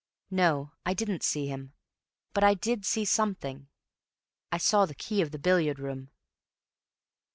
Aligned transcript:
"No. 0.31 0.71
I 0.83 0.95
didn't 0.95 1.21
see 1.21 1.45
him. 1.45 1.73
But 2.33 2.43
I 2.43 2.55
did 2.55 2.87
see 2.87 3.05
something. 3.05 3.67
I 4.51 4.57
saw 4.57 4.87
the 4.87 4.95
key 4.95 5.21
of 5.21 5.29
the 5.29 5.37
billiard 5.37 5.77
room." 5.77 6.09